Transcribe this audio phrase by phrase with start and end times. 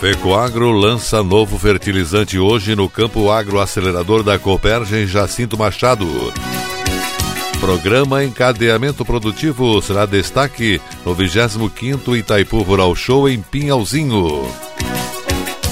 [0.00, 6.06] Fecoagro lança novo fertilizante hoje no Campo Agro Acelerador da Cooperja em Jacinto Machado.
[7.58, 14.48] Programa Encadeamento Produtivo será destaque no 25º Itaipu Rural Show em Pinhalzinho.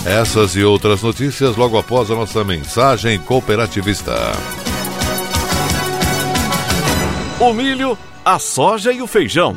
[0.05, 4.13] Essas e outras notícias logo após a nossa mensagem cooperativista.
[7.39, 9.57] O milho, a soja e o feijão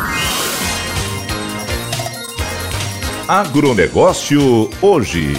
[3.31, 5.31] Agronegócio hoje.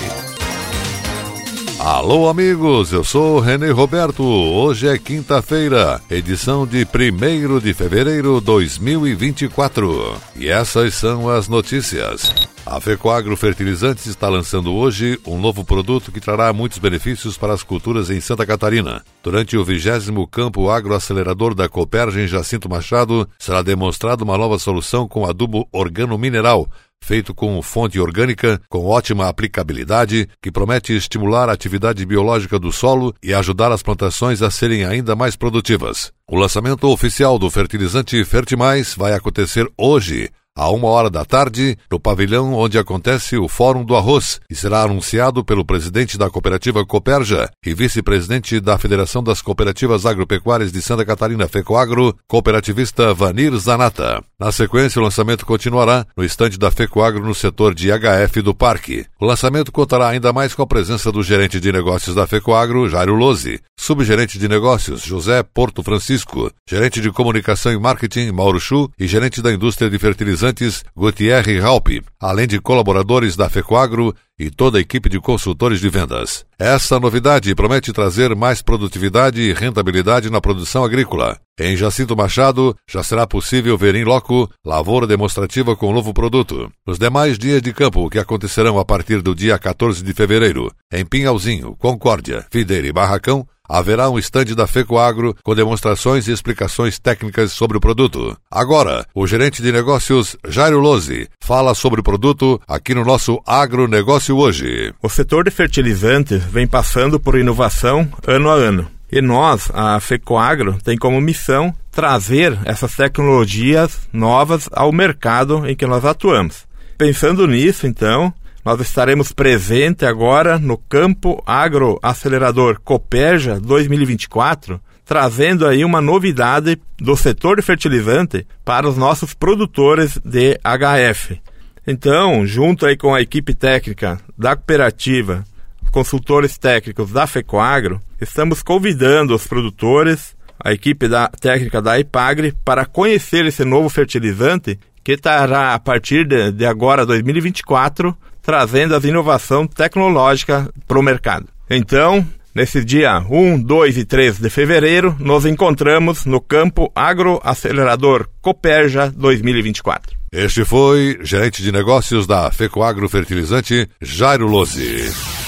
[1.79, 4.25] Alô, amigos, eu sou René Roberto.
[4.25, 10.17] Hoje é quinta-feira, edição de 1 de fevereiro de 2024.
[10.35, 12.35] E essas são as notícias.
[12.65, 17.63] A Fecoagro Fertilizantes está lançando hoje um novo produto que trará muitos benefícios para as
[17.63, 19.05] culturas em Santa Catarina.
[19.23, 25.07] Durante o vigésimo Campo Agroacelerador da Cooperja em Jacinto Machado, será demonstrada uma nova solução
[25.07, 26.67] com adubo organo-mineral
[27.03, 33.13] feito com fonte orgânica, com ótima aplicabilidade, que promete estimular a atividade biológica do solo
[33.23, 36.13] e ajudar as plantações a serem ainda mais produtivas.
[36.27, 41.99] O lançamento oficial do fertilizante Fertimais vai acontecer hoje, à uma hora da tarde, no
[41.99, 47.49] pavilhão onde acontece o Fórum do Arroz, e será anunciado pelo presidente da cooperativa Coperja
[47.65, 54.23] e vice-presidente da Federação das Cooperativas Agropecuárias de Santa Catarina, FECOAGRO, cooperativista Vanir Zanata.
[54.39, 59.07] Na sequência, o lançamento continuará no estande da FECOAGRO no setor de HF do parque.
[59.21, 63.15] O lançamento contará ainda mais com a presença do gerente de negócios da FECOAGRO, Jairo
[63.15, 69.07] Lose, subgerente de negócios, José Porto Francisco, gerente de comunicação e marketing, Mauro Chu, e
[69.07, 74.79] gerente da indústria de fertilizantes fertilizantes Gutierre Halpe, além de colaboradores da FECOAGRO e toda
[74.79, 76.45] a equipe de consultores de vendas.
[76.59, 81.39] Essa novidade promete trazer mais produtividade e rentabilidade na produção agrícola.
[81.61, 86.73] Em Jacinto Machado, já será possível ver em loco lavoura demonstrativa com o novo produto.
[86.85, 91.05] Nos demais dias de campo, que acontecerão a partir do dia 14 de fevereiro, em
[91.05, 97.53] Pinhalzinho, Concórdia, Videira e Barracão, haverá um estande da FECOAGRO com demonstrações e explicações técnicas
[97.53, 98.37] sobre o produto.
[98.51, 104.37] Agora, o gerente de negócios Jairo Lose fala sobre o produto aqui no nosso Agronegócio
[104.37, 104.93] hoje.
[105.03, 108.91] O setor de fertilizantes vem passando por inovação ano a ano.
[109.11, 115.87] E nós, a FECOAGRO, tem como missão trazer essas tecnologias novas ao mercado em que
[115.87, 116.67] nós atuamos.
[116.99, 118.33] Pensando nisso, então,
[118.65, 127.17] nós estaremos presentes agora no Campo Agro Acelerador Coperja 2024, trazendo aí uma novidade do
[127.17, 131.41] setor de fertilizante para os nossos produtores de HF.
[131.85, 135.45] Então, junto aí com a equipe técnica da cooperativa,
[135.91, 142.87] consultores técnicos da FECOAGRO, estamos convidando os produtores, a equipe da técnica da IPAGRE, para
[142.87, 149.67] conhecer esse novo fertilizante que estará a partir de, de agora, 2024, trazendo as inovação
[149.67, 151.47] tecnológica para o mercado.
[151.71, 159.11] Então, nesse dia 1, 2 e 3 de fevereiro, nos encontramos no campo Agroacelerador Coperja
[159.11, 160.17] 2024.
[160.33, 165.42] Este foi gerente de negócios da FECOAGRO Fertilizante, Jairo Lose.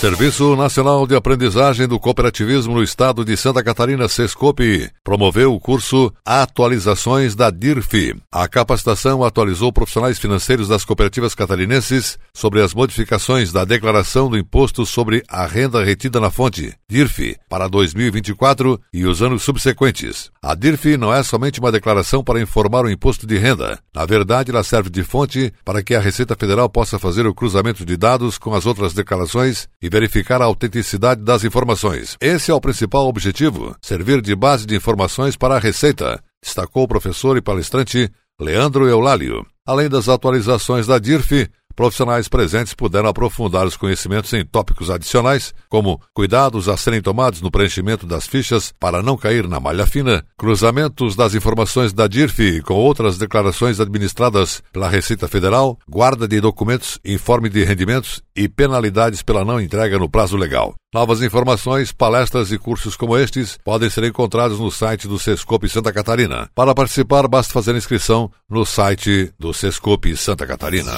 [0.00, 6.12] Serviço Nacional de Aprendizagem do Cooperativismo no Estado de Santa Catarina, Sescope, promoveu o curso
[6.24, 8.14] Atualizações da DIRF.
[8.30, 14.84] A capacitação atualizou profissionais financeiros das cooperativas catarinenses sobre as modificações da declaração do Imposto
[14.84, 20.30] sobre a Renda Retida na Fonte, DIRF, para 2024 e os anos subsequentes.
[20.46, 23.78] A DIRF não é somente uma declaração para informar o imposto de renda.
[23.94, 27.82] Na verdade, ela serve de fonte para que a Receita Federal possa fazer o cruzamento
[27.82, 32.18] de dados com as outras declarações e verificar a autenticidade das informações.
[32.20, 36.88] Esse é o principal objetivo: servir de base de informações para a Receita, destacou o
[36.88, 39.46] professor e palestrante Leandro Eulálio.
[39.66, 46.00] Além das atualizações da DIRF, profissionais presentes puderam aprofundar os conhecimentos em tópicos adicionais, como
[46.12, 51.16] cuidados a serem tomados no preenchimento das fichas para não cair na malha fina, cruzamentos
[51.16, 57.48] das informações da DIRF com outras declarações administradas pela Receita Federal, guarda de documentos, informe
[57.48, 60.74] de rendimentos e penalidades pela não entrega no prazo legal.
[60.94, 65.92] Novas informações, palestras e cursos como estes podem ser encontrados no site do Sescope Santa
[65.92, 66.48] Catarina.
[66.54, 70.92] Para participar, basta fazer inscrição no site do Sescope Santa Catarina.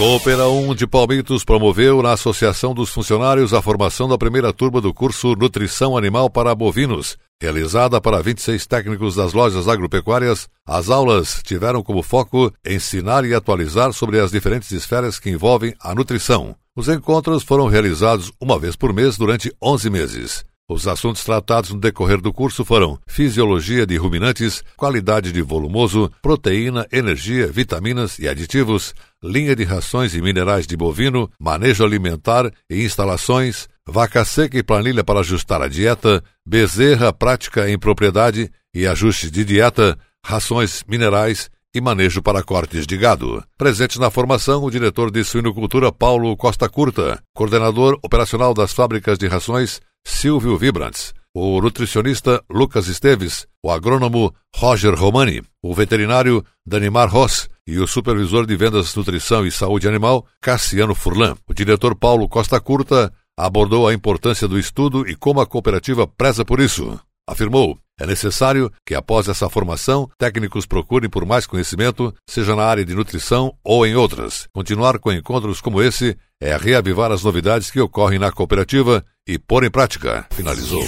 [0.00, 4.94] Coopera 1 de Palmitos promoveu na Associação dos Funcionários a formação da primeira turma do
[4.94, 7.18] curso Nutrição Animal para Bovinos.
[7.38, 13.92] Realizada para 26 técnicos das lojas agropecuárias, as aulas tiveram como foco ensinar e atualizar
[13.92, 16.56] sobre as diferentes esferas que envolvem a nutrição.
[16.74, 20.49] Os encontros foram realizados uma vez por mês durante 11 meses.
[20.72, 26.86] Os assuntos tratados no decorrer do curso foram fisiologia de ruminantes, qualidade de volumoso, proteína,
[26.92, 33.68] energia, vitaminas e aditivos, linha de rações e minerais de bovino, manejo alimentar e instalações,
[33.84, 39.44] vaca seca e planilha para ajustar a dieta, bezerra, prática em propriedade e ajuste de
[39.44, 43.42] dieta, rações minerais e manejo para cortes de gado.
[43.58, 49.26] Presente na formação, o diretor de suinocultura Paulo Costa Curta, coordenador operacional das fábricas de
[49.26, 57.48] rações Silvio Vibrants, o nutricionista Lucas Esteves, o agrônomo Roger Romani, o veterinário Danimar Ross
[57.66, 61.36] e o supervisor de vendas, nutrição e saúde animal Cassiano Furlan.
[61.46, 66.44] O diretor Paulo Costa Curta abordou a importância do estudo e como a cooperativa preza
[66.44, 66.98] por isso.
[67.28, 72.84] Afirmou: é necessário que, após essa formação, técnicos procurem por mais conhecimento, seja na área
[72.84, 74.48] de nutrição ou em outras.
[74.54, 79.64] Continuar com encontros como esse é reavivar as novidades que ocorrem na cooperativa e pôr
[79.64, 80.26] em prática.
[80.30, 80.82] Finalizou.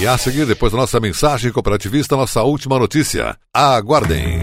[0.00, 3.36] E a seguir, depois da nossa mensagem cooperativista, nossa última notícia.
[3.52, 4.40] Aguardem.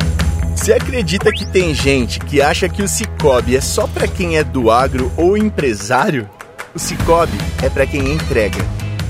[0.55, 4.43] Você acredita que tem gente que acha que o Cicobi é só para quem é
[4.43, 6.29] do agro ou empresário?
[6.75, 8.59] O Cicobi é para quem entrega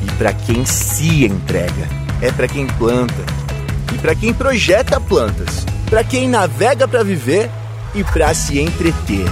[0.07, 2.00] e para quem se entrega.
[2.21, 3.25] É para quem planta
[3.93, 7.49] e para quem projeta plantas, para quem navega para viver
[7.95, 9.25] e para se entreter.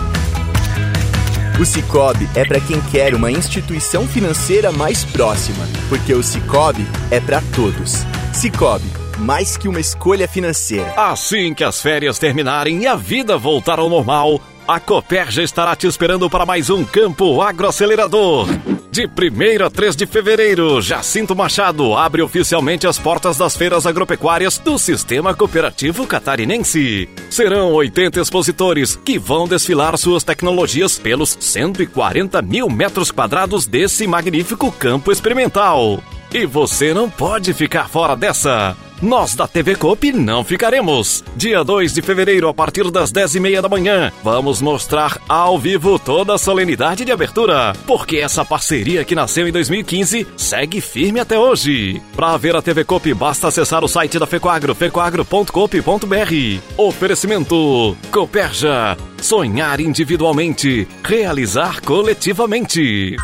[1.60, 7.20] O Cicobi é para quem quer uma instituição financeira mais próxima, porque o Cicobi é
[7.20, 8.06] para todos.
[8.34, 10.94] Cicobi, mais que uma escolha financeira.
[10.96, 15.88] Assim que as férias terminarem e a vida voltar ao normal, a Coperja estará te
[15.88, 18.48] esperando para mais um Campo Agroacelerador.
[18.92, 24.60] De 1 a 3 de fevereiro, Jacinto Machado abre oficialmente as portas das feiras agropecuárias
[24.60, 27.10] do Sistema Cooperativo Catarinense.
[27.32, 34.72] Serão 80 expositores que vão desfilar suas tecnologias pelos 140 mil metros quadrados desse magnífico
[34.72, 36.00] campo experimental.
[36.32, 38.78] E você não pode ficar fora dessa.
[39.02, 41.24] Nós da TV Coop não ficaremos.
[41.34, 45.58] Dia 2 de fevereiro, a partir das 10 e meia da manhã, vamos mostrar ao
[45.58, 51.22] vivo toda a solenidade de abertura, porque essa parceria que nasceu em 2015 segue firme
[51.22, 52.02] até hoje.
[52.14, 56.60] Para ver a TV Coop, basta acessar o site da Fecoagro, fecoagro.coop.br.
[56.76, 58.98] Oferecimento Coperja.
[59.22, 63.16] Sonhar individualmente, realizar coletivamente.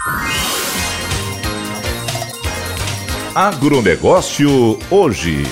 [3.36, 5.44] Agronegócio hoje.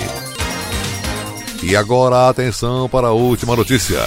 [1.62, 4.00] E agora atenção para a última notícia.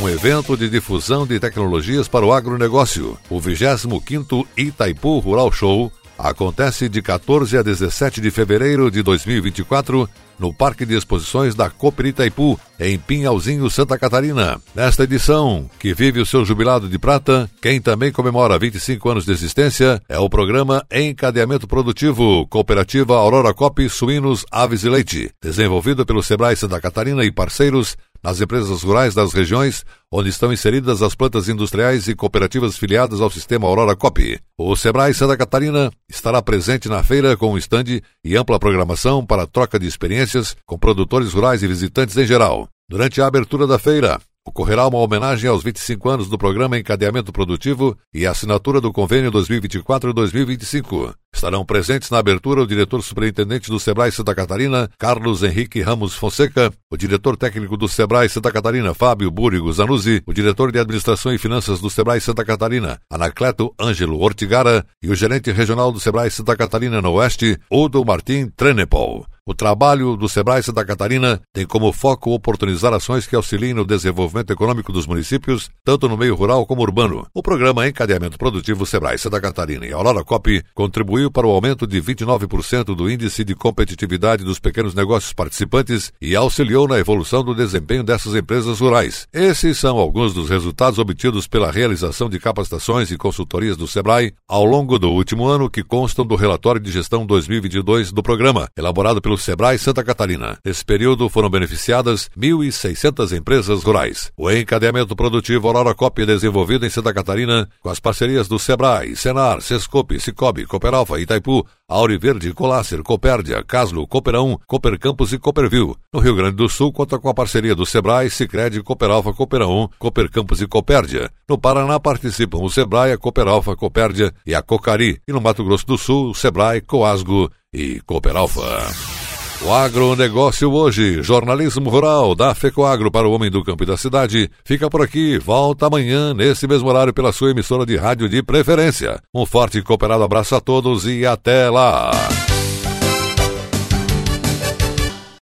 [0.00, 6.88] Um evento de difusão de tecnologias para o agronegócio, o 25º Itaipu Rural Show, acontece
[6.88, 10.08] de 14 a 17 de fevereiro de 2024
[10.38, 14.60] no Parque de Exposições da Cooper Itaipu, em Pinhalzinho, Santa Catarina.
[14.74, 19.32] Nesta edição, que vive o seu jubilado de prata, quem também comemora 25 anos de
[19.32, 26.22] existência é o programa Encadeamento Produtivo Cooperativa Aurora Cop Suínos, Aves e Leite, desenvolvido pelo
[26.22, 31.48] Sebrae Santa Catarina e parceiros nas empresas rurais das regiões onde estão inseridas as plantas
[31.48, 34.40] industriais e cooperativas filiadas ao sistema Aurora Cop.
[34.58, 39.46] O Sebrae Santa Catarina estará presente na feira com um estande e ampla programação para
[39.46, 42.68] troca de experiências com produtores rurais e visitantes em geral.
[42.88, 47.98] Durante a abertura da feira, ocorrerá uma homenagem aos 25 anos do programa Encadeamento Produtivo
[48.14, 51.14] e assinatura do convênio 2024-2025.
[51.34, 56.72] Estarão presentes na abertura o diretor superintendente do Sebrae Santa Catarina, Carlos Henrique Ramos Fonseca,
[56.90, 61.38] o diretor técnico do Sebrae Santa Catarina, Fábio Búrigo Zanuzzi, o diretor de Administração e
[61.38, 66.56] Finanças do Sebrae Santa Catarina, Anacleto Ângelo Ortigara e o gerente regional do Sebrae Santa
[66.56, 69.26] Catarina no Oeste, Udo Martim Trenepol.
[69.48, 74.52] O trabalho do Sebrae Santa Catarina tem como foco oportunizar ações que auxiliem no desenvolvimento
[74.52, 77.24] econômico dos municípios, tanto no meio rural como urbano.
[77.32, 82.00] O programa Encadeamento Produtivo Sebrae Santa Catarina e Aurora Cop contribuiu para o aumento de
[82.00, 88.02] 29% do índice de competitividade dos pequenos negócios participantes e auxiliou na evolução do desempenho
[88.02, 89.26] dessas empresas rurais.
[89.32, 94.64] Esses são alguns dos resultados obtidos pela realização de capacitações e consultorias do Sebrae ao
[94.64, 99.38] longo do último ano que constam do relatório de gestão 2022 do programa, elaborado pelo
[99.38, 100.58] Sebrae Santa Catarina.
[100.64, 104.30] Nesse período foram beneficiadas 1.600 empresas rurais.
[104.36, 109.60] O encadeamento produtivo Aurora Cop desenvolvido em Santa Catarina com as parcerias do Sebrae, Senar,
[109.60, 110.66] Sescope, Cicobi,
[111.06, 115.94] Cooperalfa, Itaipu, Auriverde, Colácer, Copérdia, Caslo, Cooperão, Coopercampos e Cooperville.
[116.12, 120.60] No Rio Grande do Sul conta com a parceria do Sebrae, Sicredi, Cooperalfa, Cooperão, Coopercampos
[120.60, 121.30] e Copérdia.
[121.48, 125.20] No Paraná participam o Sebrae, a Cooperalfa, Copérdia e a Cocari.
[125.26, 129.25] E no Mato Grosso do Sul, o Sebrae, Coasgo e Cooperalfa.
[129.62, 134.50] O agronegócio hoje, jornalismo rural da FECOAGro para o homem do campo e da cidade,
[134.64, 135.38] fica por aqui.
[135.38, 139.20] Volta amanhã, nesse mesmo horário, pela sua emissora de rádio de preferência.
[139.34, 142.10] Um forte e cooperado abraço a todos e até lá!